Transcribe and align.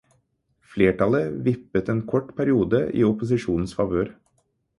Flertallet 0.69 1.35
vippet 1.49 1.91
en 1.95 2.01
kort 2.13 2.33
periode 2.41 2.81
i 3.03 3.05
opposisjonens 3.11 3.77
favør. 3.83 4.11